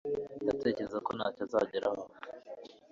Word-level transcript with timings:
Ndatekereza 0.43 0.97
ko 1.05 1.11
ntacyo 1.17 1.41
azageraho 1.47 2.03